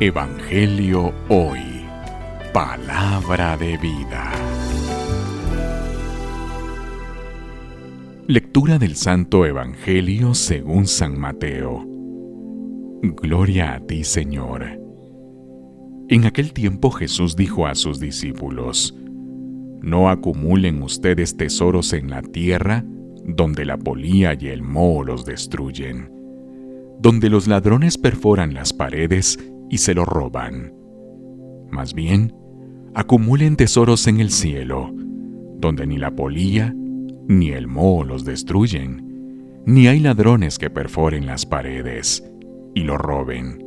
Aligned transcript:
Evangelio 0.00 1.12
Hoy. 1.28 1.60
Palabra 2.52 3.56
de 3.56 3.76
vida. 3.76 4.32
Lectura 8.26 8.78
del 8.78 8.96
Santo 8.96 9.46
Evangelio 9.46 10.34
según 10.34 10.86
San 10.88 11.18
Mateo. 11.18 11.84
Gloria 13.02 13.74
a 13.74 13.80
ti, 13.80 14.02
Señor. 14.02 14.64
En 16.08 16.24
aquel 16.24 16.52
tiempo 16.52 16.90
Jesús 16.90 17.36
dijo 17.36 17.66
a 17.66 17.74
sus 17.76 18.00
discípulos, 18.00 18.96
No 19.82 20.08
acumulen 20.08 20.82
ustedes 20.82 21.36
tesoros 21.36 21.92
en 21.92 22.10
la 22.10 22.22
tierra, 22.22 22.84
donde 23.24 23.64
la 23.64 23.76
polía 23.76 24.36
y 24.38 24.48
el 24.48 24.62
moho 24.62 25.04
los 25.04 25.24
destruyen, 25.24 26.10
donde 26.98 27.30
los 27.30 27.46
ladrones 27.46 27.98
perforan 27.98 28.52
las 28.52 28.72
paredes 28.72 29.38
y 29.72 29.78
se 29.78 29.94
lo 29.94 30.04
roban. 30.04 30.74
Más 31.70 31.94
bien, 31.94 32.34
acumulen 32.94 33.56
tesoros 33.56 34.06
en 34.06 34.20
el 34.20 34.30
cielo, 34.30 34.92
donde 35.58 35.86
ni 35.86 35.96
la 35.96 36.14
polilla 36.14 36.74
ni 37.26 37.52
el 37.52 37.68
moho 37.68 38.04
los 38.04 38.26
destruyen, 38.26 39.62
ni 39.64 39.86
hay 39.86 40.00
ladrones 40.00 40.58
que 40.58 40.68
perforen 40.68 41.24
las 41.24 41.46
paredes 41.46 42.22
y 42.74 42.82
lo 42.82 42.98
roben. 42.98 43.64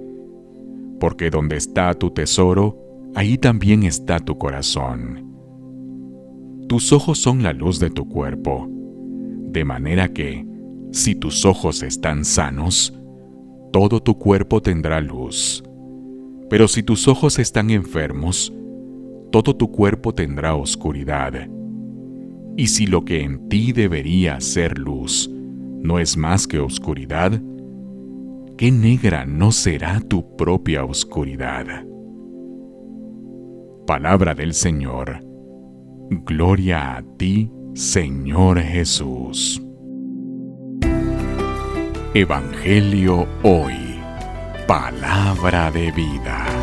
Porque 0.99 1.31
donde 1.31 1.57
está 1.57 1.91
tu 1.95 2.11
tesoro, 2.11 2.77
ahí 3.15 3.39
también 3.39 3.81
está 3.81 4.19
tu 4.19 4.37
corazón. 4.37 5.33
Tus 6.69 6.93
ojos 6.93 7.17
son 7.17 7.41
la 7.41 7.53
luz 7.53 7.79
de 7.79 7.89
tu 7.89 8.07
cuerpo, 8.07 8.69
de 8.69 9.65
manera 9.65 10.09
que, 10.09 10.45
si 10.91 11.15
tus 11.15 11.45
ojos 11.45 11.81
están 11.81 12.25
sanos, 12.25 12.93
todo 13.73 14.03
tu 14.03 14.19
cuerpo 14.19 14.61
tendrá 14.61 15.01
luz. 15.01 15.64
Pero 16.49 16.67
si 16.67 16.83
tus 16.83 17.07
ojos 17.07 17.39
están 17.39 17.69
enfermos, 17.69 18.53
todo 19.31 19.55
tu 19.55 19.71
cuerpo 19.71 20.13
tendrá 20.13 20.55
oscuridad. 20.55 21.49
Y 22.57 22.67
si 22.67 22.85
lo 22.85 23.03
que 23.03 23.21
en 23.21 23.49
ti 23.49 23.73
debería 23.73 24.39
ser 24.39 24.77
luz 24.77 25.29
no 25.81 25.99
es 25.99 26.15
más 26.15 26.47
que 26.47 26.59
oscuridad, 26.59 27.41
qué 28.57 28.71
negra 28.71 29.25
no 29.25 29.51
será 29.51 29.99
tu 29.99 30.35
propia 30.35 30.85
oscuridad. 30.85 31.65
Palabra 33.85 34.33
del 34.33 34.53
Señor. 34.53 35.19
Gloria 36.09 36.97
a 36.97 37.03
ti, 37.17 37.51
Señor 37.73 38.59
Jesús. 38.59 39.61
Evangelio 42.13 43.27
hoy. 43.43 43.84
Palabra 44.67 45.69
de 45.69 45.91
vida. 45.91 46.54